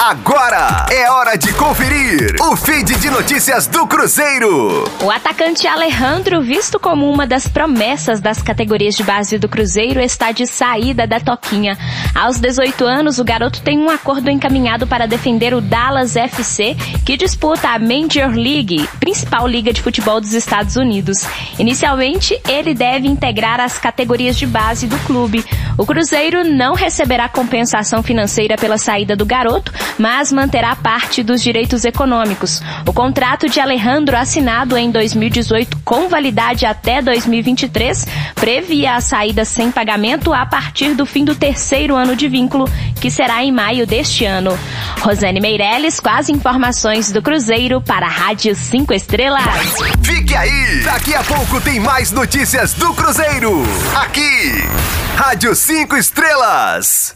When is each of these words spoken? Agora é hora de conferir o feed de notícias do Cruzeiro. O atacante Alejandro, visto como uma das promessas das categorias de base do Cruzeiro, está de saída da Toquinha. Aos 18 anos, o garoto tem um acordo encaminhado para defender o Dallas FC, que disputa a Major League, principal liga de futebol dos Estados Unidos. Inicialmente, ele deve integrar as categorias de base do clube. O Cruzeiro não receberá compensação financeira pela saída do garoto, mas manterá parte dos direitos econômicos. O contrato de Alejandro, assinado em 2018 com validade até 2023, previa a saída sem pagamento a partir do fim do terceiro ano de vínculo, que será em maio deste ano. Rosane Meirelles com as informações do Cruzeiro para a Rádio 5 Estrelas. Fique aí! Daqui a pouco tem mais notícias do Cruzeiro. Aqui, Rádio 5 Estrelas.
Agora 0.00 0.86
é 0.92 1.10
hora 1.10 1.36
de 1.36 1.52
conferir 1.54 2.36
o 2.40 2.54
feed 2.54 2.94
de 3.00 3.10
notícias 3.10 3.66
do 3.66 3.84
Cruzeiro. 3.84 4.84
O 5.02 5.10
atacante 5.10 5.66
Alejandro, 5.66 6.40
visto 6.40 6.78
como 6.78 7.10
uma 7.10 7.26
das 7.26 7.48
promessas 7.48 8.20
das 8.20 8.40
categorias 8.40 8.94
de 8.94 9.02
base 9.02 9.38
do 9.38 9.48
Cruzeiro, 9.48 10.00
está 10.00 10.30
de 10.30 10.46
saída 10.46 11.04
da 11.04 11.18
Toquinha. 11.18 11.76
Aos 12.14 12.38
18 12.38 12.84
anos, 12.84 13.18
o 13.18 13.24
garoto 13.24 13.60
tem 13.60 13.76
um 13.76 13.90
acordo 13.90 14.30
encaminhado 14.30 14.86
para 14.86 15.04
defender 15.04 15.52
o 15.52 15.60
Dallas 15.60 16.14
FC, 16.14 16.76
que 17.04 17.16
disputa 17.16 17.70
a 17.70 17.78
Major 17.80 18.30
League, 18.32 18.88
principal 19.00 19.48
liga 19.48 19.72
de 19.72 19.82
futebol 19.82 20.20
dos 20.20 20.32
Estados 20.32 20.76
Unidos. 20.76 21.26
Inicialmente, 21.58 22.40
ele 22.48 22.72
deve 22.72 23.08
integrar 23.08 23.58
as 23.58 23.78
categorias 23.78 24.36
de 24.36 24.46
base 24.46 24.86
do 24.86 24.98
clube. 25.00 25.44
O 25.76 25.84
Cruzeiro 25.84 26.44
não 26.44 26.74
receberá 26.74 27.28
compensação 27.28 28.00
financeira 28.00 28.56
pela 28.56 28.78
saída 28.78 29.16
do 29.16 29.26
garoto, 29.26 29.72
mas 29.96 30.32
manterá 30.32 30.74
parte 30.76 31.22
dos 31.22 31.42
direitos 31.42 31.84
econômicos. 31.84 32.60
O 32.86 32.92
contrato 32.92 33.48
de 33.48 33.60
Alejandro, 33.60 34.16
assinado 34.16 34.76
em 34.76 34.90
2018 34.90 35.78
com 35.84 36.08
validade 36.08 36.66
até 36.66 37.00
2023, 37.00 38.06
previa 38.34 38.96
a 38.96 39.00
saída 39.00 39.44
sem 39.44 39.70
pagamento 39.70 40.32
a 40.32 40.44
partir 40.44 40.94
do 40.94 41.06
fim 41.06 41.24
do 41.24 41.34
terceiro 41.34 41.96
ano 41.96 42.14
de 42.14 42.28
vínculo, 42.28 42.68
que 43.00 43.10
será 43.10 43.42
em 43.42 43.52
maio 43.52 43.86
deste 43.86 44.24
ano. 44.24 44.58
Rosane 45.00 45.40
Meirelles 45.40 46.00
com 46.00 46.10
as 46.10 46.28
informações 46.28 47.10
do 47.12 47.22
Cruzeiro 47.22 47.80
para 47.80 48.06
a 48.06 48.10
Rádio 48.10 48.54
5 48.54 48.92
Estrelas. 48.92 49.44
Fique 50.02 50.34
aí! 50.34 50.82
Daqui 50.84 51.14
a 51.14 51.22
pouco 51.22 51.60
tem 51.60 51.80
mais 51.80 52.10
notícias 52.10 52.74
do 52.74 52.92
Cruzeiro. 52.94 53.62
Aqui, 53.96 54.64
Rádio 55.16 55.54
5 55.54 55.96
Estrelas. 55.96 57.14